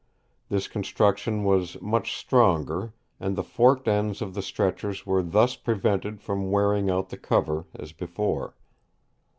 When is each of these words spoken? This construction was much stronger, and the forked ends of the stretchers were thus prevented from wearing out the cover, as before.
This 0.49 0.67
construction 0.67 1.43
was 1.43 1.79
much 1.79 2.17
stronger, 2.17 2.95
and 3.19 3.35
the 3.35 3.43
forked 3.43 3.87
ends 3.87 4.19
of 4.19 4.33
the 4.33 4.41
stretchers 4.41 5.05
were 5.05 5.21
thus 5.21 5.55
prevented 5.55 6.19
from 6.21 6.49
wearing 6.49 6.89
out 6.89 7.09
the 7.09 7.17
cover, 7.19 7.65
as 7.75 7.91
before. 7.91 8.55